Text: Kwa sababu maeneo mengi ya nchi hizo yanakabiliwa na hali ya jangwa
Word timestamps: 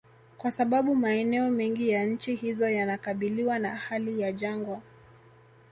Kwa 0.37 0.51
sababu 0.51 0.95
maeneo 0.95 1.49
mengi 1.51 1.89
ya 1.89 2.05
nchi 2.05 2.35
hizo 2.35 2.69
yanakabiliwa 2.69 3.59
na 3.59 3.75
hali 3.75 4.21
ya 4.21 4.31
jangwa 4.31 4.81